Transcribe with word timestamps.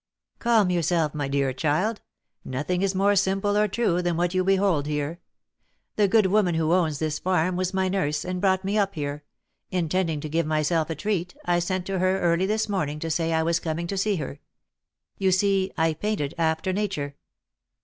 "Calm 0.39 0.71
yourself, 0.71 1.13
my 1.13 1.27
dear 1.27 1.53
child! 1.53 2.01
Nothing 2.43 2.81
is 2.81 2.95
more 2.95 3.15
simple 3.15 3.55
or 3.55 3.67
true 3.67 4.01
than 4.01 4.17
what 4.17 4.33
you 4.33 4.43
behold 4.43 4.87
here. 4.87 5.19
The 5.95 6.07
good 6.07 6.25
woman 6.25 6.55
who 6.55 6.73
owns 6.73 6.97
this 6.97 7.19
farm 7.19 7.55
was 7.55 7.71
my 7.71 7.87
nurse, 7.87 8.25
and 8.25 8.41
brought 8.41 8.65
me 8.65 8.79
up 8.79 8.95
here; 8.95 9.23
intending 9.69 10.19
to 10.21 10.27
give 10.27 10.47
myself 10.47 10.89
a 10.89 10.95
treat, 10.95 11.35
I 11.45 11.59
sent 11.59 11.85
to 11.85 11.99
her 11.99 12.19
early 12.19 12.47
this 12.47 12.67
morning 12.67 12.97
to 12.97 13.11
say 13.11 13.31
I 13.31 13.43
was 13.43 13.59
coming 13.59 13.85
to 13.85 13.95
see 13.97 14.15
her. 14.15 14.39
You 15.19 15.31
see 15.31 15.71
I 15.77 15.93
painted 15.93 16.33
after 16.35 16.73
nature." 16.73 17.15